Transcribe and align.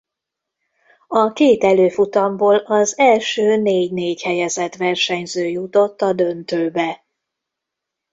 A 1.07 1.31
két 1.33 1.63
előfutamból 1.63 2.55
az 2.55 2.97
első 2.97 3.55
négy-négy 3.61 4.21
helyezett 4.21 4.75
versenyző 4.75 5.47
jutott 5.47 6.01
a 6.01 6.13
döntőbe. 6.13 7.03